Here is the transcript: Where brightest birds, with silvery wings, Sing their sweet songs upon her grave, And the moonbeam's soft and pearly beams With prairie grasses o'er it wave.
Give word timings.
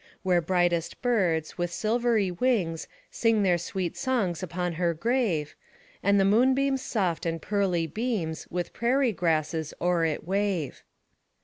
Where 0.23 0.41
brightest 0.41 0.99
birds, 1.03 1.59
with 1.59 1.71
silvery 1.71 2.31
wings, 2.31 2.87
Sing 3.11 3.43
their 3.43 3.59
sweet 3.59 3.95
songs 3.95 4.41
upon 4.41 4.73
her 4.73 4.95
grave, 4.95 5.55
And 6.01 6.19
the 6.19 6.25
moonbeam's 6.25 6.81
soft 6.81 7.23
and 7.23 7.39
pearly 7.39 7.85
beams 7.85 8.47
With 8.49 8.73
prairie 8.73 9.13
grasses 9.13 9.75
o'er 9.79 10.03
it 10.05 10.25
wave. 10.27 10.81